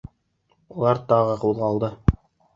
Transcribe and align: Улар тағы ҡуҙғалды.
Улар 0.77 1.03
тағы 1.13 1.37
ҡуҙғалды. 1.45 1.93